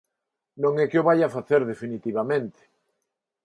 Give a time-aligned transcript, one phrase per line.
[0.63, 2.61] Non é que o vaia facer definitivamente.